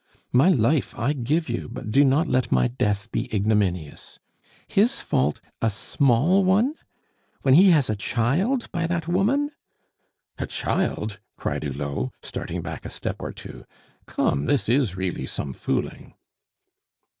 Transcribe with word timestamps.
My 0.33 0.49
life 0.49 0.97
I 0.97 1.13
give 1.13 1.47
you, 1.47 1.69
but 1.71 1.91
do 1.91 2.03
not 2.03 2.25
let 2.27 2.51
my 2.51 2.67
death 2.69 3.11
be 3.11 3.29
ignominious! 3.31 4.17
His 4.67 4.99
fault? 4.99 5.39
A 5.61 5.69
small 5.69 6.43
one! 6.43 6.73
When 7.43 7.53
he 7.53 7.69
has 7.69 7.87
a 7.87 7.95
child 7.95 8.71
by 8.71 8.87
that 8.87 9.07
woman!" 9.07 9.51
"A 10.39 10.47
child!" 10.47 11.19
cried 11.37 11.63
Hulot, 11.65 12.13
starting 12.23 12.63
back 12.63 12.83
a 12.83 12.89
step 12.89 13.17
or 13.19 13.31
two. 13.31 13.63
"Come. 14.07 14.45
This 14.47 14.67
is 14.67 14.97
really 14.97 15.27
some 15.27 15.53
fooling." 15.53 16.15